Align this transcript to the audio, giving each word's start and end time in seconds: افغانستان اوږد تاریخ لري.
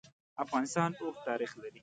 افغانستان 0.43 0.89
اوږد 1.01 1.21
تاریخ 1.27 1.51
لري. 1.61 1.79